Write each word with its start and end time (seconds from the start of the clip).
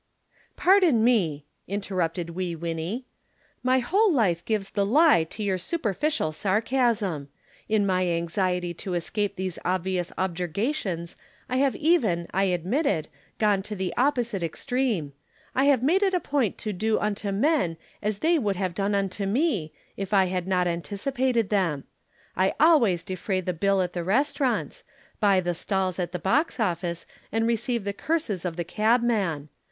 "Pardon 0.57 1.03
me," 1.03 1.45
interrupted 1.67 2.31
Wee 2.31 2.55
Winnie. 2.55 3.05
"My 3.61 3.77
whole 3.77 4.11
life 4.11 4.43
gives 4.43 4.71
the 4.71 4.83
lie 4.83 5.25
to 5.25 5.43
your 5.43 5.59
superficial 5.59 6.31
sarcasm. 6.31 7.27
In 7.69 7.85
my 7.85 8.07
anxiety 8.07 8.73
to 8.73 8.95
escape 8.95 9.35
these 9.35 9.59
obvious 9.63 10.11
objurgations 10.17 11.17
I 11.47 11.57
have 11.57 11.75
even, 11.75 12.25
I 12.33 12.45
admit 12.45 12.87
it, 12.87 13.09
gone 13.37 13.61
to 13.61 13.75
the 13.75 13.93
opposite 13.95 14.41
extreme. 14.41 15.13
I 15.53 15.65
have 15.65 15.83
made 15.83 16.01
it 16.01 16.15
a 16.15 16.19
point 16.19 16.57
to 16.57 16.73
do 16.73 16.97
unto 16.99 17.31
men 17.31 17.77
as 18.01 18.17
they 18.25 18.39
would 18.39 18.55
have 18.55 18.73
done 18.73 18.95
unto 18.95 19.27
me, 19.27 19.71
if 19.97 20.15
I 20.15 20.25
had 20.25 20.47
not 20.47 20.65
anticipated 20.65 21.49
them. 21.49 21.83
I 22.35 22.55
always 22.59 23.03
defray 23.03 23.39
the 23.41 23.53
bill 23.53 23.83
at 23.83 23.93
the 23.93 24.03
restaurants, 24.03 24.83
buy 25.19 25.41
the 25.41 25.53
stalls 25.53 25.99
at 25.99 26.11
the 26.11 26.17
box 26.17 26.59
office 26.59 27.05
and 27.31 27.45
receive 27.45 27.83
the 27.83 27.93
curses 27.93 28.45
of 28.45 28.55
the 28.55 28.63
cabman. 28.65 29.49